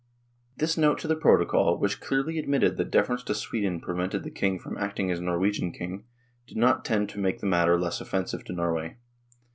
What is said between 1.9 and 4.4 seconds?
clearly admitted that deference to Sweden prevented the